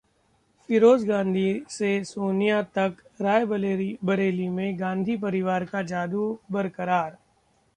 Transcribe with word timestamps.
फिरोज 0.69 1.03
गांधी 1.05 1.63
से 1.69 1.89
सोनिया 2.03 2.61
तक, 2.77 2.95
रायबरेली 3.21 4.47
में 4.49 4.79
गांधी 4.79 5.17
परिवार 5.17 5.65
का 5.65 5.81
जादू 5.83 6.37
बरकरार 6.51 7.17